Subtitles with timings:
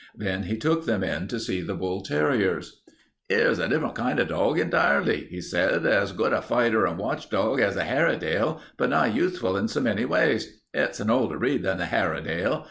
[0.15, 2.81] Then he took them in to see the bull terriers.
[3.29, 5.85] "'Ere's a different kind of dog entirely," he said.
[5.85, 10.05] "As good a fighter and watchdog as the Hairedale, but not useful in so many
[10.05, 10.59] ways.
[10.73, 12.59] It's an older breed than the Hairedale.